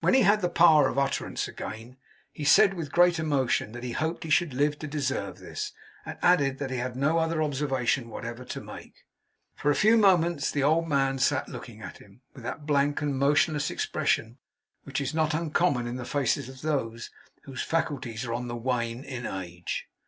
When 0.00 0.14
he 0.14 0.22
had 0.22 0.42
the 0.42 0.48
power 0.48 0.86
of 0.88 0.96
utterance 0.96 1.48
again, 1.48 1.96
he 2.30 2.44
said 2.44 2.74
with 2.74 2.92
great 2.92 3.18
emotion, 3.18 3.72
that 3.72 3.82
he 3.82 3.90
hoped 3.90 4.22
he 4.22 4.30
should 4.30 4.54
live 4.54 4.78
to 4.78 4.86
deserve 4.86 5.40
this; 5.40 5.72
and 6.04 6.16
added, 6.22 6.58
that 6.58 6.70
he 6.70 6.76
had 6.76 6.94
no 6.94 7.18
other 7.18 7.42
observation 7.42 8.08
whatever 8.08 8.44
to 8.44 8.60
make. 8.60 9.04
For 9.56 9.72
a 9.72 9.74
few 9.74 9.96
moments 9.96 10.52
the 10.52 10.62
old 10.62 10.86
man 10.88 11.18
sat 11.18 11.48
looking 11.48 11.80
at 11.82 11.98
him, 11.98 12.20
with 12.32 12.44
that 12.44 12.64
blank 12.64 13.02
and 13.02 13.18
motionless 13.18 13.68
expression 13.68 14.38
which 14.84 15.00
is 15.00 15.12
not 15.12 15.34
uncommon 15.34 15.88
in 15.88 15.96
the 15.96 16.04
faces 16.04 16.48
of 16.48 16.62
those 16.62 17.10
whose 17.42 17.62
faculties 17.64 18.24
are 18.24 18.34
on 18.34 18.46
the 18.46 18.54
wane, 18.54 19.02
in 19.02 19.26
age. 19.26 19.88